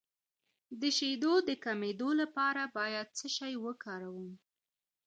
[0.79, 4.27] د شیدو د کمیدو لپاره باید څه شی وکاروم؟